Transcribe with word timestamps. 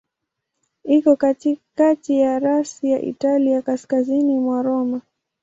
Iko 0.83 1.15
katikati 1.15 2.11
ya 2.19 2.39
rasi 2.39 2.91
ya 2.91 2.99
Italia, 3.01 3.61
kaskazini 3.61 4.39
kwa 4.45 4.61
Roma. 4.61 5.01